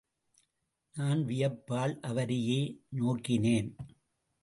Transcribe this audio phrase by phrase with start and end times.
[0.95, 2.61] நான் வியப்பால் அவரையே
[2.97, 3.71] நோக்கினேன்.